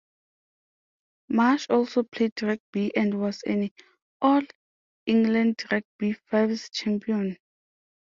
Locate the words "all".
4.19-4.41